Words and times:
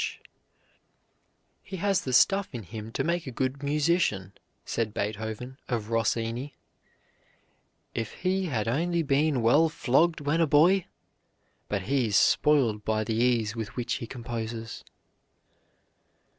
"He 1.61 1.77
has 1.77 2.01
the 2.05 2.11
stuff 2.13 2.49
in 2.55 2.63
him 2.63 2.91
to 2.93 3.03
make 3.03 3.27
a 3.27 3.31
good 3.31 3.61
musician," 3.61 4.33
said 4.65 4.95
Beethoven 4.95 5.59
of 5.69 5.91
Rossini, 5.91 6.55
"if 7.93 8.11
he 8.13 8.45
had 8.47 8.67
only 8.67 9.03
been 9.03 9.43
well 9.43 9.69
flogged 9.69 10.19
when 10.19 10.41
a 10.41 10.47
boy; 10.47 10.87
but 11.69 11.83
he 11.83 12.07
is 12.07 12.17
spoiled 12.17 12.83
by 12.83 13.03
the 13.03 13.13
ease 13.13 13.55
with 13.55 13.75
which 13.75 13.93
he 14.01 14.07
composes." 14.07 14.83